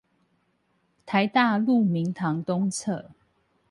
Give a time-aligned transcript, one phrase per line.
[1.05, 3.11] 臺大鹿鳴堂東側